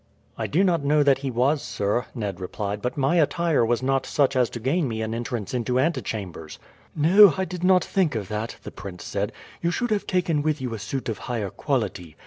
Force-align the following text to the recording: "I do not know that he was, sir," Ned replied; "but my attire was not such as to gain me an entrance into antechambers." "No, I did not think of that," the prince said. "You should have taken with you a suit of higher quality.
"I 0.35 0.47
do 0.47 0.63
not 0.63 0.83
know 0.83 1.03
that 1.03 1.19
he 1.19 1.29
was, 1.29 1.61
sir," 1.61 2.07
Ned 2.15 2.39
replied; 2.39 2.81
"but 2.81 2.97
my 2.97 3.17
attire 3.21 3.63
was 3.63 3.83
not 3.83 4.07
such 4.07 4.35
as 4.35 4.49
to 4.49 4.59
gain 4.59 4.87
me 4.87 5.03
an 5.03 5.13
entrance 5.13 5.53
into 5.53 5.77
antechambers." 5.79 6.57
"No, 6.95 7.35
I 7.37 7.45
did 7.45 7.63
not 7.63 7.83
think 7.85 8.15
of 8.15 8.27
that," 8.27 8.57
the 8.63 8.71
prince 8.71 9.03
said. 9.03 9.31
"You 9.61 9.69
should 9.69 9.91
have 9.91 10.07
taken 10.07 10.41
with 10.41 10.59
you 10.59 10.73
a 10.73 10.79
suit 10.79 11.07
of 11.07 11.19
higher 11.19 11.51
quality. 11.51 12.15